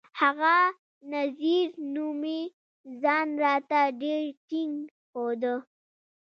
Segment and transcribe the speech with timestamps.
[0.19, 0.55] هغه
[1.11, 2.41] نذير نومي
[3.01, 4.75] ځان راته ډېر ټينګ
[5.07, 5.55] ښوده.